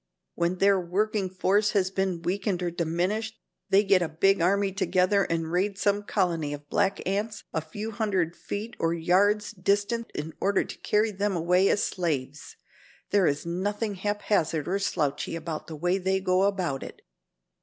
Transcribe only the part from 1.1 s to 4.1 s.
force has been weakened or diminished, they get a